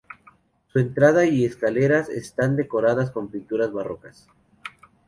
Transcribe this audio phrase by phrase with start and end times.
[0.73, 4.27] Su entrada y escaleras están decoradas con pinturas barrocas.